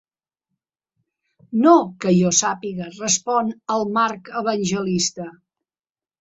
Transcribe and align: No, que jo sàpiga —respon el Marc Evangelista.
No, 1.65 1.73
que 2.05 2.13
jo 2.19 2.31
sàpiga 2.37 2.87
—respon 2.95 3.53
el 3.77 3.87
Marc 3.99 4.33
Evangelista. 4.43 5.29